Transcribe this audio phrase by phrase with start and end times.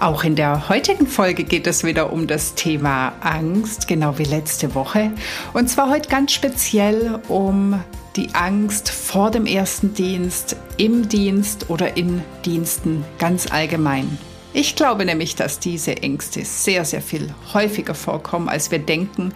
[0.00, 4.76] Auch in der heutigen Folge geht es wieder um das Thema Angst, genau wie letzte
[4.76, 5.10] Woche.
[5.54, 7.82] Und zwar heute ganz speziell um
[8.14, 14.18] die Angst vor dem ersten Dienst, im Dienst oder in Diensten ganz allgemein.
[14.52, 19.34] Ich glaube nämlich, dass diese Ängste sehr, sehr viel häufiger vorkommen, als wir denken,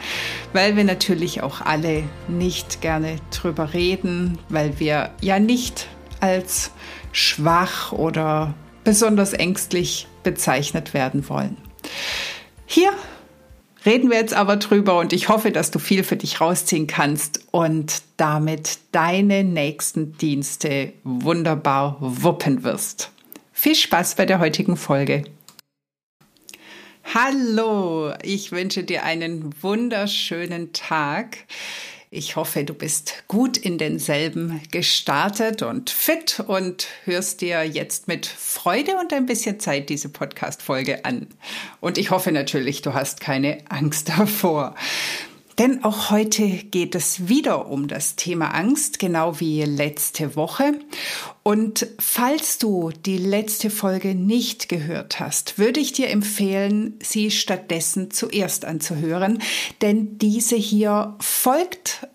[0.52, 5.88] weil wir natürlich auch alle nicht gerne drüber reden, weil wir ja nicht
[6.20, 6.70] als
[7.10, 11.56] schwach oder besonders ängstlich bezeichnet werden wollen.
[12.66, 12.92] Hier
[13.84, 17.46] reden wir jetzt aber drüber und ich hoffe, dass du viel für dich rausziehen kannst
[17.50, 23.10] und damit deine nächsten Dienste wunderbar wuppen wirst.
[23.52, 25.24] Viel Spaß bei der heutigen Folge.
[27.14, 31.38] Hallo, ich wünsche dir einen wunderschönen Tag.
[32.14, 38.26] Ich hoffe, du bist gut in denselben gestartet und fit und hörst dir jetzt mit
[38.26, 41.26] Freude und ein bisschen Zeit diese Podcast-Folge an.
[41.80, 44.74] Und ich hoffe natürlich, du hast keine Angst davor.
[45.58, 50.74] Denn auch heute geht es wieder um das Thema Angst, genau wie letzte Woche.
[51.42, 58.10] Und falls du die letzte Folge nicht gehört hast, würde ich dir empfehlen, sie stattdessen
[58.10, 59.42] zuerst anzuhören,
[59.82, 62.06] denn diese hier folgt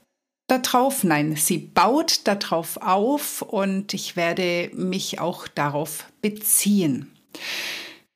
[0.47, 7.11] darauf, nein, sie baut darauf auf und ich werde mich auch darauf beziehen.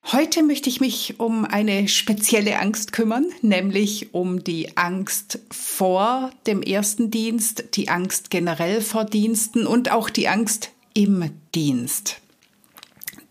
[0.03, 6.61] Heute möchte ich mich um eine spezielle Angst kümmern, nämlich um die Angst vor dem
[6.63, 12.19] ersten Dienst, die Angst generell vor Diensten und auch die Angst im Dienst.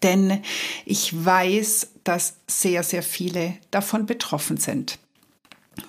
[0.03, 0.43] Denn
[0.87, 4.99] ich weiß, dass sehr, sehr viele davon betroffen sind.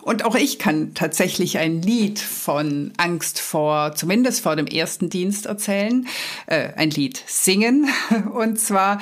[0.01, 5.45] Und auch ich kann tatsächlich ein Lied von Angst vor, zumindest vor dem ersten Dienst
[5.45, 6.07] erzählen,
[6.47, 7.89] äh, ein Lied singen.
[8.33, 8.99] Und zwar,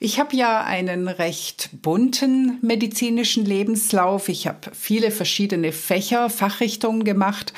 [0.00, 4.28] ich habe ja einen recht bunten medizinischen Lebenslauf.
[4.28, 7.52] Ich habe viele verschiedene Fächer, Fachrichtungen gemacht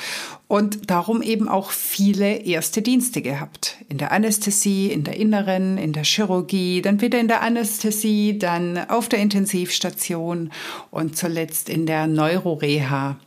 [0.47, 3.77] und darum eben auch viele erste Dienste gehabt.
[3.89, 8.77] In der Anästhesie, in der Inneren, in der Chirurgie, dann wieder in der Anästhesie, dann
[8.77, 10.51] auf der Intensivstation
[10.91, 13.17] und zuletzt in der Neuroreha.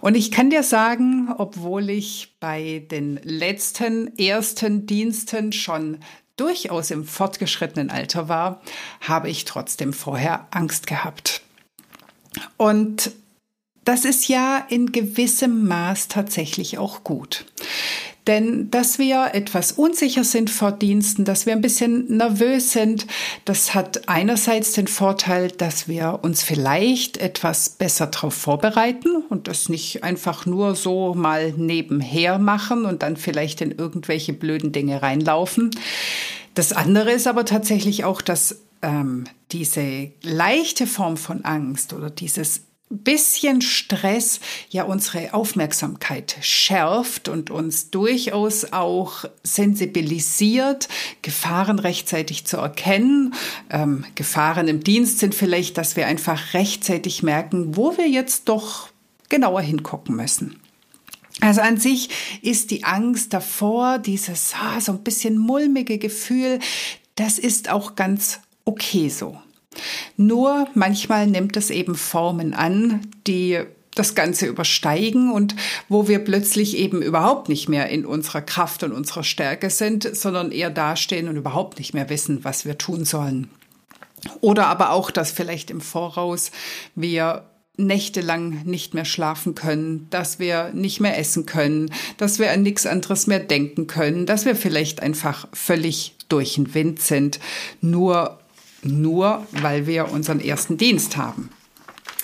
[0.00, 5.98] Und ich kann dir sagen, obwohl ich bei den letzten ersten Diensten schon
[6.36, 8.60] durchaus im fortgeschrittenen Alter war,
[9.00, 11.42] habe ich trotzdem vorher Angst gehabt.
[12.56, 13.10] Und
[13.88, 17.46] das ist ja in gewissem Maß tatsächlich auch gut.
[18.26, 23.06] Denn dass wir etwas unsicher sind vor Diensten, dass wir ein bisschen nervös sind,
[23.46, 29.70] das hat einerseits den Vorteil, dass wir uns vielleicht etwas besser darauf vorbereiten und das
[29.70, 35.70] nicht einfach nur so mal nebenher machen und dann vielleicht in irgendwelche blöden Dinge reinlaufen.
[36.52, 42.67] Das andere ist aber tatsächlich auch, dass ähm, diese leichte Form von Angst oder dieses
[42.90, 44.40] bisschen Stress
[44.70, 50.88] ja unsere Aufmerksamkeit schärft und uns durchaus auch sensibilisiert,
[51.22, 53.34] Gefahren rechtzeitig zu erkennen.
[53.70, 58.88] Ähm, Gefahren im Dienst sind vielleicht, dass wir einfach rechtzeitig merken, wo wir jetzt doch
[59.28, 60.60] genauer hingucken müssen.
[61.40, 62.08] Also an sich
[62.42, 66.58] ist die Angst davor, dieses ah, so ein bisschen mulmige Gefühl,
[67.14, 69.40] das ist auch ganz okay so.
[70.16, 73.60] Nur manchmal nimmt es eben Formen an, die
[73.94, 75.56] das Ganze übersteigen und
[75.88, 80.52] wo wir plötzlich eben überhaupt nicht mehr in unserer Kraft und unserer Stärke sind, sondern
[80.52, 83.50] eher dastehen und überhaupt nicht mehr wissen, was wir tun sollen.
[84.40, 86.50] Oder aber auch, dass vielleicht im Voraus
[86.94, 87.44] wir
[87.76, 92.86] nächtelang nicht mehr schlafen können, dass wir nicht mehr essen können, dass wir an nichts
[92.86, 97.38] anderes mehr denken können, dass wir vielleicht einfach völlig durch den Wind sind,
[97.80, 98.37] nur
[98.82, 101.50] nur weil wir unseren ersten Dienst haben.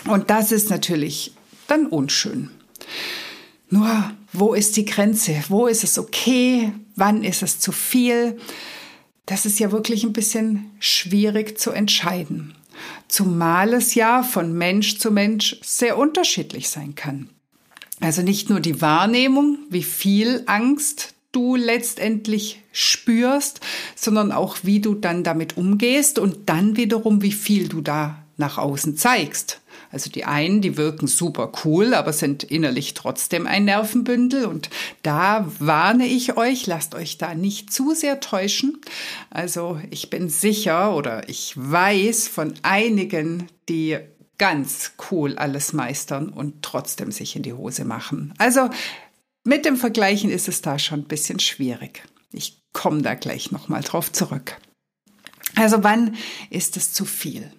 [0.06, 1.32] Und das ist natürlich
[1.66, 2.50] dann unschön.
[3.70, 5.42] Nur, wo ist die Grenze?
[5.48, 6.72] Wo ist es okay?
[6.96, 8.38] Wann ist es zu viel?
[9.26, 12.54] Das ist ja wirklich ein bisschen schwierig zu entscheiden.
[13.08, 17.30] Zumal es ja von Mensch zu Mensch sehr unterschiedlich sein kann.
[18.00, 23.60] Also nicht nur die Wahrnehmung, wie viel Angst du letztendlich spürst,
[23.94, 28.58] sondern auch wie du dann damit umgehst und dann wiederum, wie viel du da nach
[28.58, 29.60] außen zeigst.
[29.94, 34.44] Also die einen, die wirken super cool, aber sind innerlich trotzdem ein Nervenbündel.
[34.46, 34.68] Und
[35.02, 38.80] da warne ich euch, lasst euch da nicht zu sehr täuschen.
[39.30, 43.98] Also ich bin sicher oder ich weiß von einigen, die
[44.36, 48.34] ganz cool alles meistern und trotzdem sich in die Hose machen.
[48.38, 48.70] Also
[49.44, 52.02] mit dem Vergleichen ist es da schon ein bisschen schwierig.
[52.32, 54.56] Ich komme da gleich nochmal drauf zurück.
[55.54, 56.16] Also wann
[56.50, 57.52] ist es zu viel?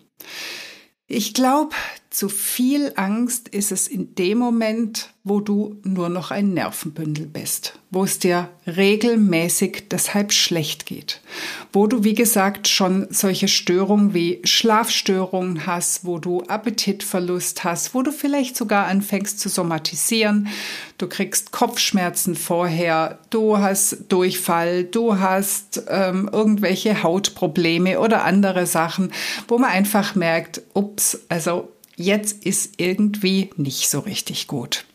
[1.07, 1.75] Ich glaube,
[2.15, 7.77] zu viel Angst ist es in dem Moment, wo du nur noch ein Nervenbündel bist,
[7.91, 11.19] wo es dir regelmäßig deshalb schlecht geht,
[11.73, 18.01] wo du, wie gesagt, schon solche Störungen wie Schlafstörungen hast, wo du Appetitverlust hast, wo
[18.01, 20.47] du vielleicht sogar anfängst zu somatisieren,
[20.97, 29.11] du kriegst Kopfschmerzen vorher, du hast Durchfall, du hast ähm, irgendwelche Hautprobleme oder andere Sachen,
[29.49, 34.85] wo man einfach merkt, ups, also jetzt ist irgendwie nicht so richtig gut.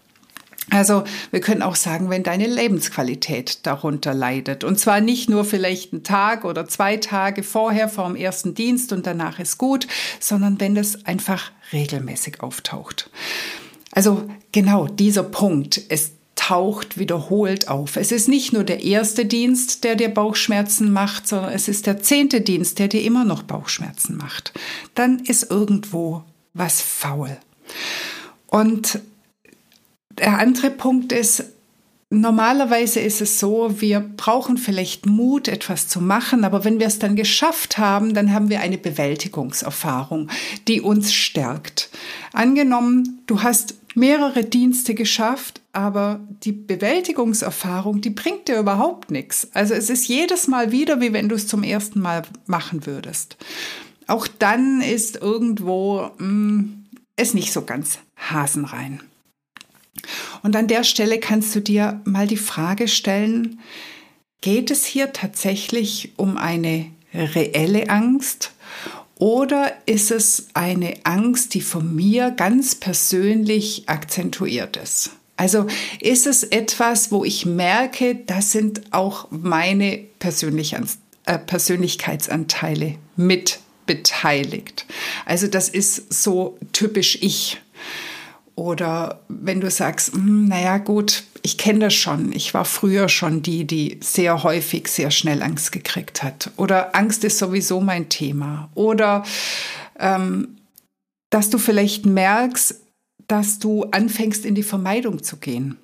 [0.70, 1.02] Also
[1.32, 4.62] wir können auch sagen, wenn deine Lebensqualität darunter leidet.
[4.62, 8.92] Und zwar nicht nur vielleicht einen Tag oder zwei Tage vorher vor dem ersten Dienst
[8.92, 9.88] und danach ist gut,
[10.20, 13.10] sondern wenn das einfach regelmäßig auftaucht.
[13.92, 15.80] Also genau dieser Punkt.
[15.88, 17.96] Es taucht wiederholt auf.
[17.96, 22.00] Es ist nicht nur der erste Dienst, der dir Bauchschmerzen macht, sondern es ist der
[22.00, 24.52] zehnte Dienst, der dir immer noch Bauchschmerzen macht.
[24.94, 26.24] Dann ist irgendwo
[26.54, 27.36] was faul.
[28.46, 29.00] Und
[30.18, 31.44] der andere Punkt ist,
[32.12, 36.98] Normalerweise ist es so, wir brauchen vielleicht Mut, etwas zu machen, aber wenn wir es
[36.98, 40.28] dann geschafft haben, dann haben wir eine Bewältigungserfahrung,
[40.66, 41.88] die uns stärkt.
[42.32, 49.46] Angenommen, du hast mehrere Dienste geschafft, aber die Bewältigungserfahrung, die bringt dir überhaupt nichts.
[49.54, 53.36] Also es ist jedes Mal wieder, wie wenn du es zum ersten Mal machen würdest.
[54.10, 56.64] Auch dann ist irgendwo mm,
[57.14, 59.00] es nicht so ganz hasenrein.
[60.42, 63.60] Und an der Stelle kannst du dir mal die Frage stellen,
[64.40, 68.52] geht es hier tatsächlich um eine reelle Angst
[69.14, 75.10] oder ist es eine Angst, die von mir ganz persönlich akzentuiert ist?
[75.36, 75.68] Also
[76.00, 84.86] ist es etwas, wo ich merke, das sind auch meine äh, Persönlichkeitsanteile mit beteiligt.
[85.26, 87.60] Also das ist so typisch ich.
[88.54, 92.32] Oder wenn du sagst, hm, naja gut, ich kenne das schon.
[92.32, 96.52] Ich war früher schon die, die sehr häufig sehr schnell Angst gekriegt hat.
[96.56, 98.68] Oder Angst ist sowieso mein Thema.
[98.76, 99.24] Oder
[99.98, 100.56] ähm,
[101.30, 102.76] dass du vielleicht merkst,
[103.26, 105.78] dass du anfängst in die Vermeidung zu gehen.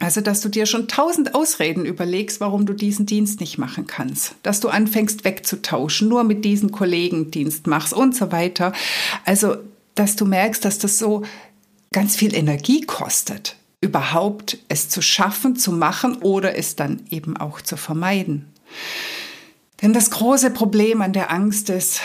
[0.00, 4.34] Also, dass du dir schon tausend Ausreden überlegst, warum du diesen Dienst nicht machen kannst.
[4.42, 8.72] Dass du anfängst wegzutauschen, nur mit diesen Kollegen Dienst machst und so weiter.
[9.26, 9.56] Also,
[9.94, 11.22] dass du merkst, dass das so
[11.92, 17.60] ganz viel Energie kostet, überhaupt es zu schaffen, zu machen oder es dann eben auch
[17.60, 18.46] zu vermeiden.
[19.82, 22.00] Denn das große Problem an der Angst ist,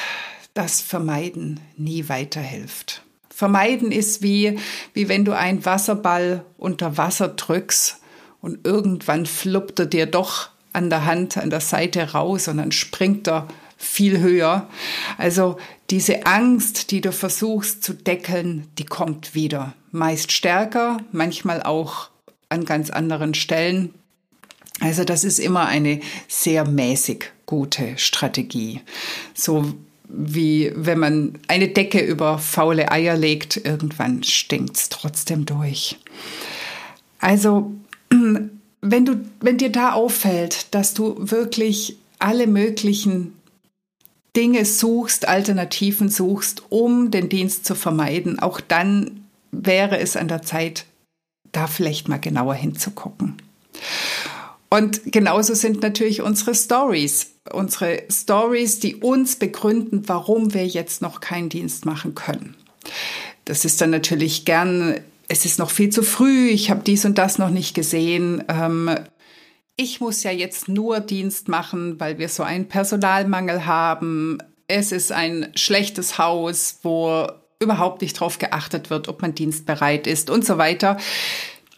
[0.54, 3.05] dass Vermeiden nie weiterhilft.
[3.36, 4.58] Vermeiden ist wie,
[4.94, 8.00] wie wenn du einen Wasserball unter Wasser drückst
[8.40, 12.72] und irgendwann fluppt er dir doch an der Hand, an der Seite raus und dann
[12.72, 14.70] springt er viel höher.
[15.18, 15.58] Also
[15.90, 19.74] diese Angst, die du versuchst zu deckeln, die kommt wieder.
[19.92, 22.10] Meist stärker, manchmal auch
[22.48, 23.94] an ganz anderen Stellen.
[24.80, 26.00] Also das ist immer eine
[26.30, 28.80] sehr mäßig gute Strategie.
[29.34, 29.74] So
[30.08, 35.98] wie wenn man eine Decke über faule Eier legt, irgendwann stinkt's trotzdem durch.
[37.20, 37.72] Also
[38.10, 43.34] wenn du, wenn dir da auffällt, dass du wirklich alle möglichen
[44.36, 50.42] Dinge suchst, Alternativen suchst, um den Dienst zu vermeiden, auch dann wäre es an der
[50.42, 50.86] Zeit,
[51.52, 53.38] da vielleicht mal genauer hinzugucken.
[54.76, 61.22] Und genauso sind natürlich unsere Stories, unsere Stories, die uns begründen, warum wir jetzt noch
[61.22, 62.56] keinen Dienst machen können.
[63.46, 67.18] Das ist dann natürlich gern, es ist noch viel zu früh, ich habe dies und
[67.18, 68.44] das noch nicht gesehen.
[68.50, 68.90] Ähm,
[69.78, 74.40] ich muss ja jetzt nur Dienst machen, weil wir so einen Personalmangel haben.
[74.68, 77.30] Es ist ein schlechtes Haus, wo
[77.60, 80.98] überhaupt nicht darauf geachtet wird, ob man dienstbereit ist und so weiter.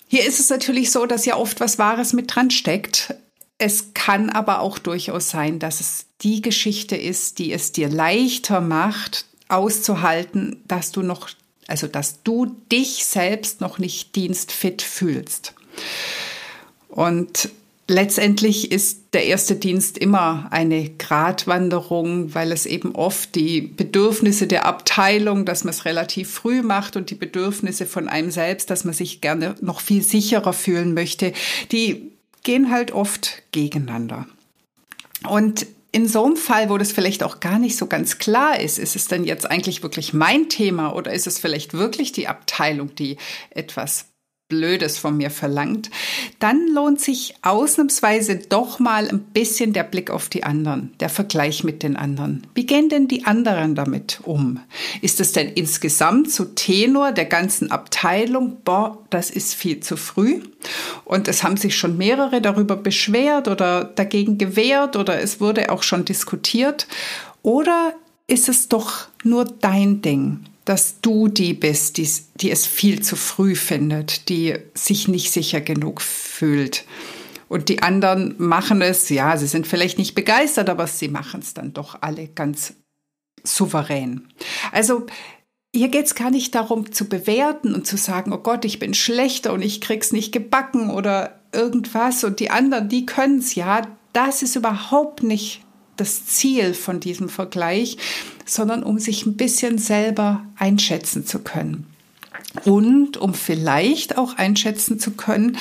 [0.08, 3.14] Hier ist es natürlich so, dass ja oft was Wahres mit dran steckt.
[3.58, 8.62] Es kann aber auch durchaus sein, dass es die Geschichte ist, die es dir leichter
[8.62, 11.30] macht, auszuhalten, dass du noch,
[11.68, 15.54] also dass du dich selbst noch nicht dienstfit fühlst.
[16.88, 17.50] Und
[17.88, 24.66] letztendlich ist der erste Dienst immer eine Gratwanderung, weil es eben oft die Bedürfnisse der
[24.66, 28.94] Abteilung, dass man es relativ früh macht und die Bedürfnisse von einem selbst, dass man
[28.94, 31.34] sich gerne noch viel sicherer fühlen möchte,
[31.72, 32.12] die
[32.44, 34.28] gehen halt oft gegeneinander.
[35.28, 38.78] Und in so einem Fall, wo das vielleicht auch gar nicht so ganz klar ist,
[38.78, 42.94] ist es denn jetzt eigentlich wirklich mein Thema oder ist es vielleicht wirklich die Abteilung,
[42.94, 43.18] die
[43.50, 44.06] etwas
[44.50, 45.90] Blödes von mir verlangt,
[46.40, 51.66] dann lohnt sich ausnahmsweise doch mal ein bisschen der Blick auf die anderen, der Vergleich
[51.66, 52.48] mit den anderen.
[52.56, 54.62] Wie gehen denn die anderen damit um?
[55.02, 60.40] Ist es denn insgesamt so Tenor der ganzen Abteilung, boah, das ist viel zu früh?
[61.04, 65.84] Und es haben sich schon mehrere darüber beschwert oder dagegen gewehrt oder es wurde auch
[65.84, 66.88] schon diskutiert.
[67.44, 67.96] Oder
[68.28, 70.46] ist es doch nur dein Ding?
[70.68, 75.62] Dass du die bist, die, die es viel zu früh findet, die sich nicht sicher
[75.62, 76.84] genug fühlt.
[77.48, 81.54] Und die anderen machen es, ja, sie sind vielleicht nicht begeistert, aber sie machen es
[81.54, 82.74] dann doch alle ganz
[83.46, 84.28] souverän.
[84.74, 85.06] Also
[85.74, 88.94] hier geht es gar nicht darum zu bewerten und zu sagen, oh Gott, ich bin
[88.94, 93.88] schlechter und ich krieg's nicht gebacken oder irgendwas und die anderen, die können es ja.
[94.12, 95.62] Das ist überhaupt nicht
[95.96, 97.98] das Ziel von diesem Vergleich,
[98.48, 101.88] sondern um sich ein bisschen selber einschätzen zu können.
[102.66, 105.58] Und um vielleicht auch einschätzen zu können,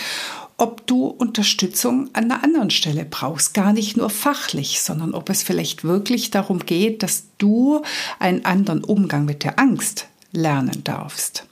[0.58, 5.42] ob du Unterstützung an einer anderen Stelle brauchst, gar nicht nur fachlich, sondern ob es
[5.42, 7.82] vielleicht wirklich darum geht, dass du
[8.18, 11.46] einen anderen Umgang mit der Angst lernen darfst.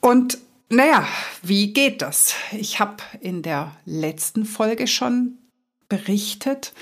[0.00, 1.06] Und naja,
[1.42, 2.34] wie geht das?
[2.52, 5.38] Ich habe in der letzten Folge schon
[5.88, 6.72] berichtet,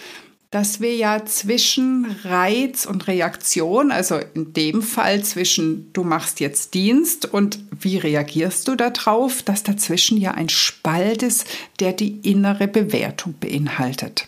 [0.51, 6.73] dass wir ja zwischen Reiz und Reaktion, also in dem Fall zwischen du machst jetzt
[6.73, 11.47] Dienst und wie reagierst du darauf, dass dazwischen ja ein Spalt ist,
[11.81, 14.27] der die innere Bewertung beinhaltet.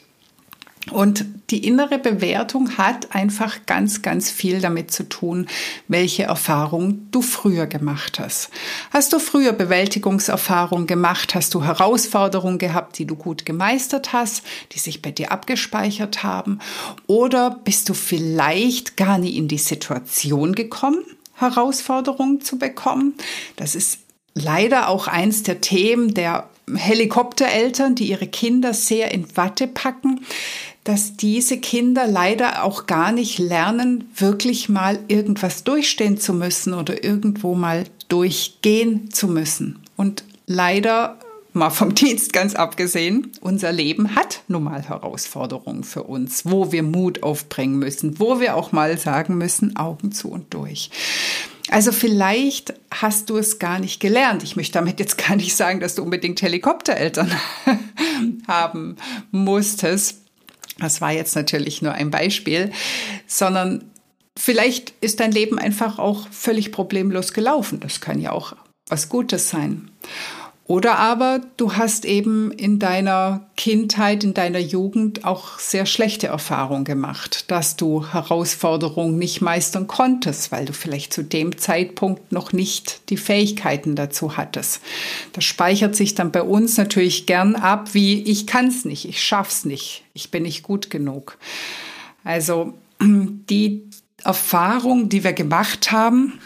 [0.90, 5.48] Und die innere Bewertung hat einfach ganz, ganz viel damit zu tun,
[5.88, 8.50] welche Erfahrung du früher gemacht hast.
[8.90, 11.34] Hast du früher Bewältigungserfahrung gemacht?
[11.34, 14.42] Hast du Herausforderungen gehabt, die du gut gemeistert hast,
[14.72, 16.60] die sich bei dir abgespeichert haben?
[17.06, 21.02] Oder bist du vielleicht gar nie in die Situation gekommen,
[21.34, 23.14] Herausforderungen zu bekommen?
[23.56, 23.98] Das ist
[24.34, 30.20] leider auch eins der Themen der Helikoptereltern, die ihre Kinder sehr in Watte packen
[30.84, 37.04] dass diese Kinder leider auch gar nicht lernen, wirklich mal irgendwas durchstehen zu müssen oder
[37.04, 39.78] irgendwo mal durchgehen zu müssen.
[39.96, 41.18] Und leider,
[41.52, 46.82] mal vom Dienst ganz abgesehen, unser Leben hat nun mal Herausforderungen für uns, wo wir
[46.82, 50.90] Mut aufbringen müssen, wo wir auch mal sagen müssen, Augen zu und durch.
[51.68, 54.42] Also vielleicht hast du es gar nicht gelernt.
[54.42, 57.30] Ich möchte damit jetzt gar nicht sagen, dass du unbedingt Helikoptereltern
[58.48, 58.96] haben
[59.30, 60.19] musstest.
[60.80, 62.72] Das war jetzt natürlich nur ein Beispiel,
[63.26, 63.84] sondern
[64.36, 67.80] vielleicht ist dein Leben einfach auch völlig problemlos gelaufen.
[67.80, 68.56] Das kann ja auch
[68.88, 69.90] was Gutes sein.
[70.70, 76.84] Oder aber du hast eben in deiner Kindheit, in deiner Jugend auch sehr schlechte Erfahrungen
[76.84, 83.10] gemacht, dass du Herausforderungen nicht meistern konntest, weil du vielleicht zu dem Zeitpunkt noch nicht
[83.10, 84.80] die Fähigkeiten dazu hattest.
[85.32, 89.20] Das speichert sich dann bei uns natürlich gern ab, wie ich kann es nicht, ich
[89.24, 91.36] schaff's nicht, ich bin nicht gut genug.
[92.22, 93.82] Also die
[94.22, 96.38] Erfahrung, die wir gemacht haben,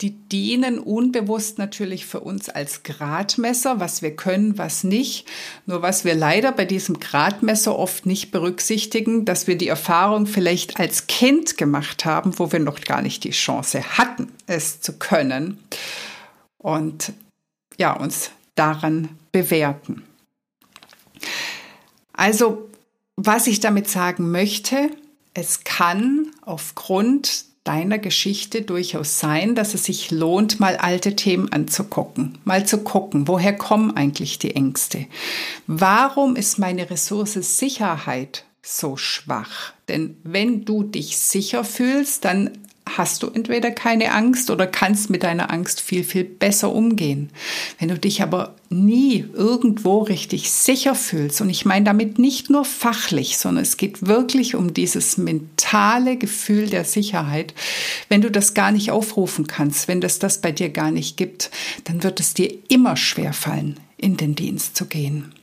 [0.00, 5.26] die dienen unbewusst natürlich für uns als Gradmesser, was wir können, was nicht.
[5.66, 10.78] Nur was wir leider bei diesem Gradmesser oft nicht berücksichtigen, dass wir die Erfahrung vielleicht
[10.78, 15.58] als Kind gemacht haben, wo wir noch gar nicht die Chance hatten, es zu können.
[16.58, 17.12] Und
[17.76, 20.04] ja, uns daran bewerten.
[22.12, 22.68] Also,
[23.16, 24.90] was ich damit sagen möchte,
[25.34, 32.38] es kann aufgrund deiner Geschichte durchaus sein, dass es sich lohnt, mal alte Themen anzugucken,
[32.44, 35.04] mal zu gucken, woher kommen eigentlich die Ängste?
[35.66, 39.74] Warum ist meine Ressource Sicherheit so schwach?
[39.86, 42.52] Denn wenn du dich sicher fühlst, dann
[42.96, 47.30] hast du entweder keine Angst oder kannst mit deiner Angst viel, viel besser umgehen.
[47.78, 52.64] Wenn du dich aber nie irgendwo richtig sicher fühlst, und ich meine damit nicht nur
[52.64, 57.54] fachlich, sondern es geht wirklich um dieses mentale Gefühl der Sicherheit,
[58.08, 61.50] wenn du das gar nicht aufrufen kannst, wenn das das bei dir gar nicht gibt,
[61.84, 65.34] dann wird es dir immer schwer fallen, in den Dienst zu gehen.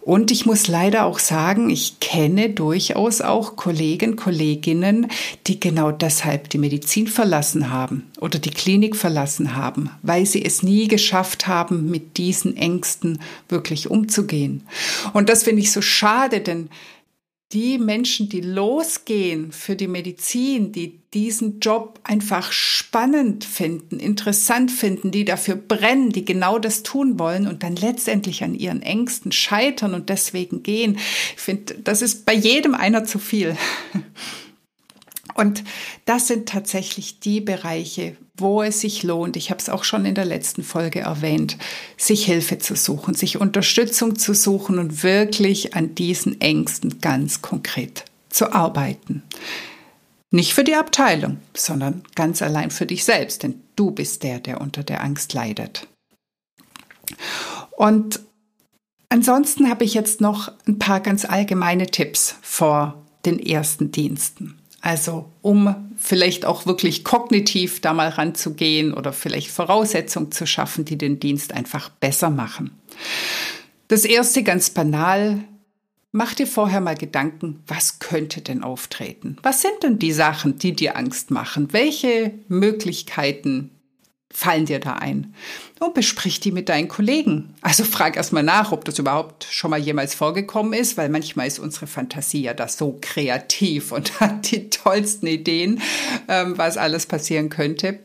[0.00, 5.06] Und ich muss leider auch sagen, ich kenne durchaus auch Kollegen, Kolleginnen,
[5.46, 10.64] die genau deshalb die Medizin verlassen haben oder die Klinik verlassen haben, weil sie es
[10.64, 14.66] nie geschafft haben, mit diesen Ängsten wirklich umzugehen.
[15.12, 16.68] Und das finde ich so schade, denn
[17.52, 25.10] die Menschen, die losgehen für die Medizin, die diesen Job einfach spannend finden, interessant finden,
[25.10, 29.92] die dafür brennen, die genau das tun wollen und dann letztendlich an ihren Ängsten scheitern
[29.92, 30.98] und deswegen gehen.
[31.36, 33.56] Ich finde, das ist bei jedem einer zu viel.
[35.34, 35.64] Und
[36.04, 40.14] das sind tatsächlich die Bereiche, wo es sich lohnt, ich habe es auch schon in
[40.14, 41.58] der letzten Folge erwähnt,
[41.96, 48.04] sich Hilfe zu suchen, sich Unterstützung zu suchen und wirklich an diesen Ängsten ganz konkret
[48.30, 49.22] zu arbeiten.
[50.30, 54.62] Nicht für die Abteilung, sondern ganz allein für dich selbst, denn du bist der, der
[54.62, 55.86] unter der Angst leidet.
[57.72, 58.20] Und
[59.10, 64.61] ansonsten habe ich jetzt noch ein paar ganz allgemeine Tipps vor den ersten Diensten.
[64.82, 70.98] Also um vielleicht auch wirklich kognitiv da mal ranzugehen oder vielleicht Voraussetzungen zu schaffen, die
[70.98, 72.72] den Dienst einfach besser machen.
[73.86, 75.44] Das erste ganz banal,
[76.10, 79.36] mach dir vorher mal Gedanken, was könnte denn auftreten?
[79.44, 81.72] Was sind denn die Sachen, die dir Angst machen?
[81.72, 83.70] Welche Möglichkeiten
[84.32, 85.34] fallen dir da ein?
[85.78, 87.54] Und besprich die mit deinen Kollegen.
[87.60, 91.58] Also frag erstmal nach, ob das überhaupt schon mal jemals vorgekommen ist, weil manchmal ist
[91.58, 95.82] unsere Fantasie ja da so kreativ und hat die tollsten Ideen,
[96.28, 97.98] ähm, was alles passieren könnte.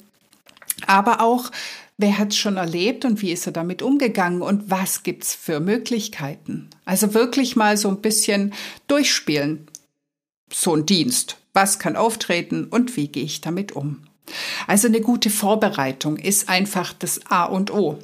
[0.86, 1.51] Aber auch,
[1.98, 5.60] wer hat es schon erlebt und wie ist er damit umgegangen und was gibt's für
[5.60, 6.69] Möglichkeiten?
[6.86, 8.53] Also wirklich mal so ein bisschen
[8.88, 9.67] durchspielen.
[10.51, 11.38] So ein Dienst.
[11.53, 14.03] Was kann auftreten und wie gehe ich damit um?
[14.67, 17.98] Also eine gute Vorbereitung ist einfach das A und O.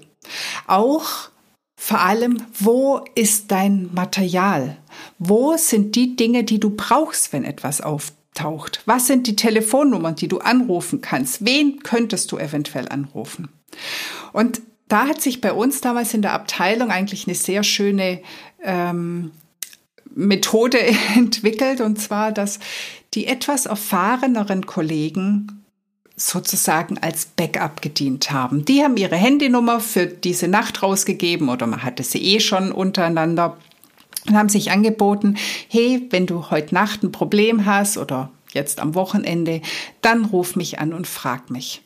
[0.67, 1.29] Auch
[1.75, 4.77] vor allem, wo ist dein Material?
[5.19, 8.81] Wo sind die Dinge, die du brauchst, wenn etwas auftaucht?
[8.85, 11.45] Was sind die Telefonnummern, die du anrufen kannst?
[11.45, 13.49] Wen könntest du eventuell anrufen?
[14.31, 18.21] Und da hat sich bei uns damals in der Abteilung eigentlich eine sehr schöne
[18.61, 19.31] ähm,
[20.15, 20.79] Methode
[21.15, 22.59] entwickelt, und zwar, dass
[23.13, 25.62] die etwas erfahreneren Kollegen
[26.15, 28.65] sozusagen als Backup gedient haben.
[28.65, 33.57] Die haben ihre Handynummer für diese Nacht rausgegeben oder man hatte sie eh schon untereinander
[34.27, 35.35] und haben sich angeboten,
[35.69, 39.61] hey, wenn du heute Nacht ein Problem hast oder jetzt am Wochenende,
[40.01, 41.81] dann ruf mich an und frag mich.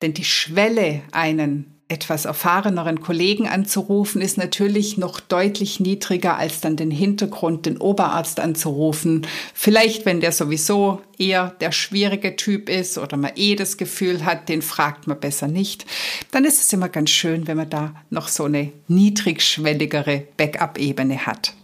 [0.00, 6.76] Denn die Schwelle, einen etwas erfahreneren Kollegen anzurufen, ist natürlich noch deutlich niedriger, als dann
[6.76, 9.26] den Hintergrund, den Oberarzt anzurufen.
[9.54, 14.50] Vielleicht, wenn der sowieso eher der schwierige Typ ist oder man eh das Gefühl hat,
[14.50, 15.86] den fragt man besser nicht,
[16.30, 21.54] dann ist es immer ganz schön, wenn man da noch so eine niedrigschwelligere Backup-Ebene hat.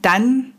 [0.00, 0.54] Dann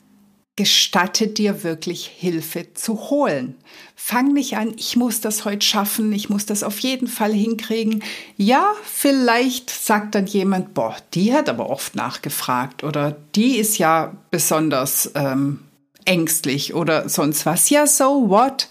[0.56, 3.56] gestatte dir wirklich Hilfe zu holen.
[3.96, 8.04] Fang nicht an, ich muss das heute schaffen, ich muss das auf jeden Fall hinkriegen.
[8.38, 14.16] Ja, vielleicht sagt dann jemand, boah, die hat aber oft nachgefragt oder die ist ja
[14.30, 15.60] besonders ähm,
[16.06, 17.70] ängstlich oder sonst was.
[17.72, 18.68] Ja, so what?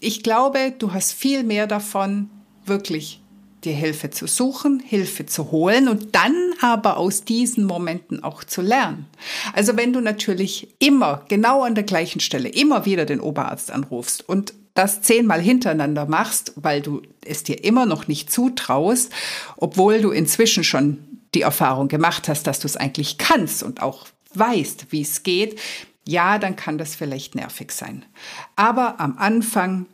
[0.00, 2.28] Ich glaube, du hast viel mehr davon,
[2.64, 3.20] wirklich
[3.64, 8.62] dir Hilfe zu suchen, Hilfe zu holen und dann aber aus diesen Momenten auch zu
[8.62, 9.06] lernen.
[9.52, 14.28] Also wenn du natürlich immer genau an der gleichen Stelle immer wieder den Oberarzt anrufst
[14.28, 19.12] und das zehnmal hintereinander machst, weil du es dir immer noch nicht zutraust,
[19.56, 20.98] obwohl du inzwischen schon
[21.34, 25.58] die Erfahrung gemacht hast, dass du es eigentlich kannst und auch weißt, wie es geht,
[26.06, 28.04] ja, dann kann das vielleicht nervig sein.
[28.54, 29.86] Aber am Anfang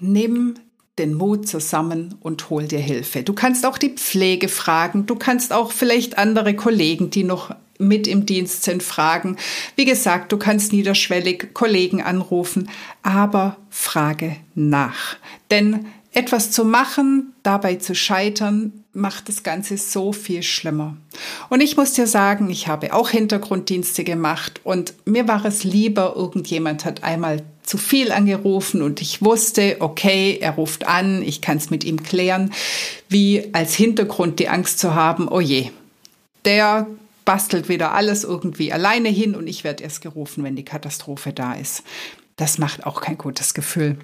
[0.00, 0.54] nimm
[0.98, 3.22] den Mut zusammen und hol dir Hilfe.
[3.22, 8.06] Du kannst auch die Pflege fragen, du kannst auch vielleicht andere Kollegen, die noch mit
[8.06, 9.36] im Dienst sind, fragen.
[9.74, 12.68] Wie gesagt, du kannst niederschwellig Kollegen anrufen,
[13.02, 15.16] aber frage nach.
[15.50, 20.96] Denn etwas zu machen, dabei zu scheitern, macht das Ganze so viel schlimmer.
[21.48, 26.14] Und ich muss dir sagen, ich habe auch Hintergrunddienste gemacht und mir war es lieber,
[26.14, 31.56] irgendjemand hat einmal zu viel angerufen und ich wusste, okay, er ruft an, ich kann
[31.56, 32.52] es mit ihm klären,
[33.08, 35.70] wie als Hintergrund die Angst zu haben, oh je,
[36.44, 36.86] der
[37.24, 41.54] bastelt wieder alles irgendwie alleine hin und ich werde erst gerufen, wenn die Katastrophe da
[41.54, 41.84] ist.
[42.36, 43.96] Das macht auch kein gutes Gefühl.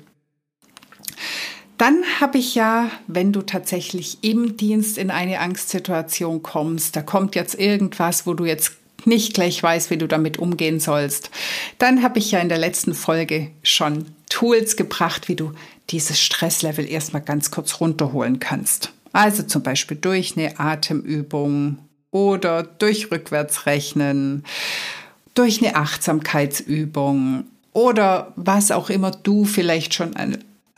[1.79, 7.37] Dann habe ich ja, wenn du tatsächlich im Dienst in eine Angstsituation kommst, da kommt
[7.37, 8.73] jetzt irgendwas, wo du jetzt
[9.05, 11.31] nicht gleich weißt, wie du damit umgehen sollst,
[11.79, 15.53] dann habe ich ja in der letzten Folge schon Tools gebracht, wie du
[15.91, 18.93] dieses Stresslevel erstmal ganz kurz runterholen kannst.
[19.13, 21.79] Also zum Beispiel durch eine Atemübung
[22.11, 24.45] oder durch Rückwärtsrechnen,
[25.35, 30.17] durch eine Achtsamkeitsübung oder was auch immer du vielleicht schon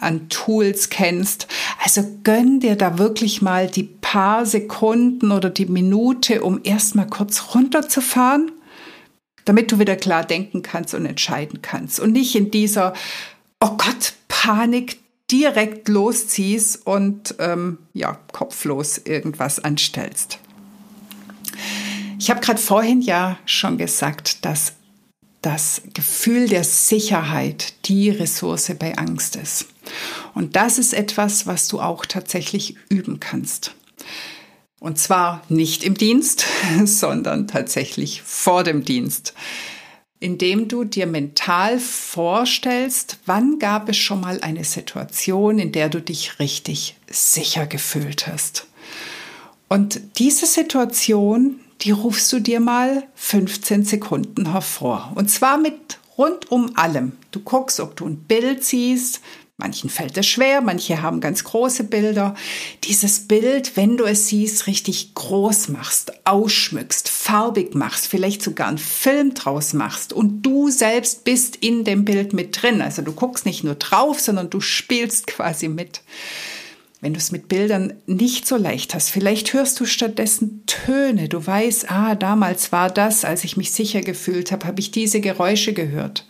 [0.02, 1.46] an, Tools kennst.
[1.82, 7.54] Also gönn dir da wirklich mal die paar Sekunden oder die Minute, um erstmal kurz
[7.54, 8.52] runterzufahren,
[9.44, 12.94] damit du wieder klar denken kannst und entscheiden kannst und nicht in dieser,
[13.60, 14.98] oh Gott, Panik
[15.30, 20.38] direkt losziehst und ähm, ja, kopflos irgendwas anstellst.
[22.18, 24.74] Ich habe gerade vorhin ja schon gesagt, dass
[25.42, 29.66] das Gefühl der Sicherheit die Ressource bei Angst ist.
[30.35, 33.74] Und das ist etwas, was du auch tatsächlich üben kannst.
[34.79, 36.46] Und zwar nicht im Dienst,
[36.85, 39.35] sondern tatsächlich vor dem Dienst.
[40.18, 46.00] Indem du dir mental vorstellst, wann gab es schon mal eine Situation, in der du
[46.00, 48.66] dich richtig sicher gefühlt hast.
[49.68, 55.12] Und diese Situation, die rufst du dir mal 15 Sekunden hervor.
[55.14, 57.12] Und zwar mit rund um allem.
[57.31, 59.20] Du guckst, ob du ein Bild siehst.
[59.60, 62.34] Manchen fällt es schwer, manche haben ganz große Bilder.
[62.84, 68.78] Dieses Bild, wenn du es siehst, richtig groß machst, ausschmückst, farbig machst, vielleicht sogar einen
[68.78, 72.80] Film draus machst und du selbst bist in dem Bild mit drin.
[72.80, 76.00] Also du guckst nicht nur drauf, sondern du spielst quasi mit
[77.00, 79.08] wenn du es mit Bildern nicht so leicht hast.
[79.08, 81.28] Vielleicht hörst du stattdessen Töne.
[81.30, 85.20] Du weißt, ah, damals war das, als ich mich sicher gefühlt habe, habe ich diese
[85.20, 86.26] Geräusche gehört.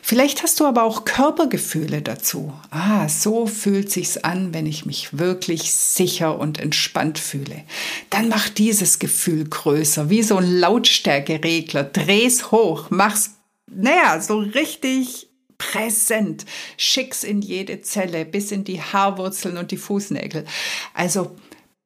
[0.00, 2.52] Vielleicht hast du aber auch Körpergefühle dazu.
[2.70, 7.64] Ah, so fühlt sich's an, wenn ich mich wirklich sicher und entspannt fühle.
[8.10, 11.82] Dann mach dieses Gefühl größer, wie so ein Lautstärkeregler.
[11.82, 13.30] Dreh's hoch, mach's,
[13.66, 15.31] naja, so richtig
[15.62, 16.44] präsent,
[16.76, 20.44] schick's in jede Zelle, bis in die Haarwurzeln und die Fußnägel.
[20.92, 21.36] Also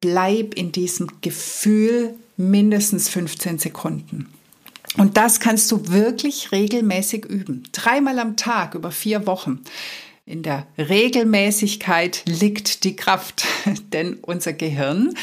[0.01, 4.33] bleib in diesem Gefühl mindestens 15 Sekunden.
[4.97, 7.65] Und das kannst du wirklich regelmäßig üben.
[7.73, 9.61] Dreimal am Tag über vier Wochen.
[10.25, 13.45] In der Regelmäßigkeit liegt die Kraft,
[13.93, 15.15] denn unser Gehirn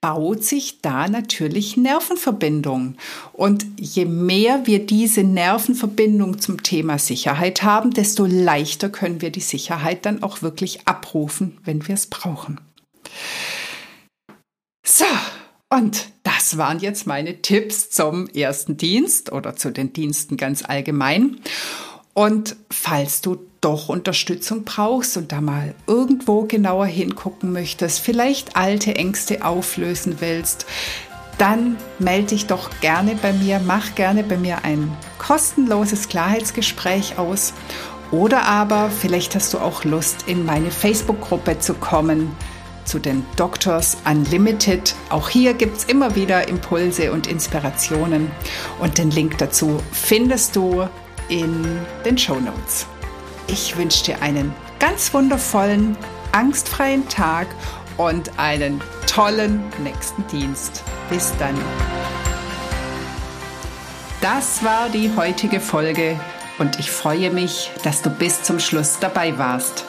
[0.00, 2.98] baut sich da natürlich Nervenverbindungen.
[3.32, 9.40] Und je mehr wir diese Nervenverbindung zum Thema Sicherheit haben, desto leichter können wir die
[9.40, 12.60] Sicherheit dann auch wirklich abrufen, wenn wir es brauchen.
[14.86, 15.04] So,
[15.70, 21.40] und das waren jetzt meine Tipps zum ersten Dienst oder zu den Diensten ganz allgemein.
[22.14, 28.94] Und falls du doch Unterstützung brauchst und da mal irgendwo genauer hingucken möchtest, vielleicht alte
[28.96, 30.66] Ängste auflösen willst,
[31.38, 37.54] dann melde dich doch gerne bei mir, mach gerne bei mir ein kostenloses Klarheitsgespräch aus.
[38.10, 42.34] Oder aber vielleicht hast du auch Lust, in meine Facebook-Gruppe zu kommen
[42.84, 44.94] zu den Doctors Unlimited.
[45.10, 48.30] Auch hier gibt es immer wieder Impulse und Inspirationen.
[48.80, 50.88] Und den Link dazu findest du
[51.28, 52.86] in den Show Notes.
[53.50, 55.96] Ich wünsche dir einen ganz wundervollen,
[56.32, 57.46] angstfreien Tag
[57.96, 60.84] und einen tollen nächsten Dienst.
[61.08, 61.58] Bis dann.
[64.20, 66.20] Das war die heutige Folge
[66.58, 69.86] und ich freue mich, dass du bis zum Schluss dabei warst.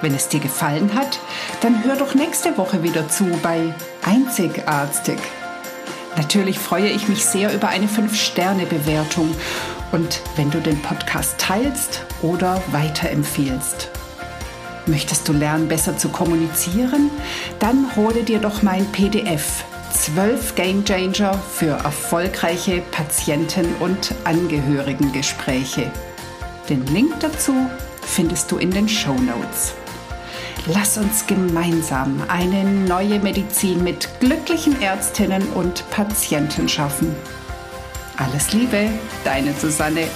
[0.00, 1.18] Wenn es dir gefallen hat,
[1.60, 5.18] dann hör doch nächste Woche wieder zu bei Einzigartig.
[6.16, 9.34] Natürlich freue ich mich sehr über eine 5-Sterne-Bewertung
[9.92, 13.90] und wenn du den Podcast teilst oder weiterempfiehlst.
[14.86, 17.10] Möchtest du lernen, besser zu kommunizieren?
[17.60, 25.90] Dann hole dir doch mein PDF 12 Game Changer für erfolgreiche Patienten- und Angehörigengespräche.
[26.68, 27.54] Den Link dazu
[28.00, 29.74] findest du in den Show Notes.
[30.66, 37.14] Lass uns gemeinsam eine neue Medizin mit glücklichen Ärztinnen und Patienten schaffen.
[38.18, 38.90] Alles Liebe,
[39.24, 40.06] deine Susanne